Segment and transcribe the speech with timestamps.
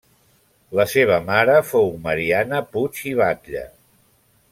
[0.79, 3.63] La seva mare fou Mariana Puig i Batlle.